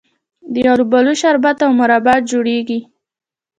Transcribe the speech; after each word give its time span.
د 0.53 0.55
الوبالو 0.73 1.13
شربت 1.21 1.57
او 1.65 1.71
مربا 1.79 2.15
جوړیږي. 2.29 2.79